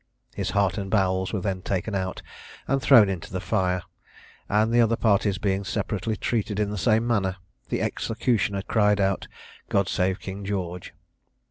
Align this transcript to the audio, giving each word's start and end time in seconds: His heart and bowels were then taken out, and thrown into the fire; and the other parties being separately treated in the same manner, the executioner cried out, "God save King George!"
His 0.33 0.49
heart 0.57 0.79
and 0.79 0.89
bowels 0.89 1.31
were 1.31 1.41
then 1.41 1.61
taken 1.61 1.93
out, 1.93 2.23
and 2.67 2.81
thrown 2.81 3.07
into 3.07 3.31
the 3.31 3.39
fire; 3.39 3.83
and 4.49 4.73
the 4.73 4.81
other 4.81 4.95
parties 4.95 5.37
being 5.37 5.63
separately 5.63 6.15
treated 6.15 6.59
in 6.59 6.71
the 6.71 6.75
same 6.79 7.05
manner, 7.05 7.35
the 7.69 7.83
executioner 7.83 8.63
cried 8.63 8.99
out, 8.99 9.27
"God 9.69 9.87
save 9.87 10.19
King 10.19 10.43
George!" 10.43 10.91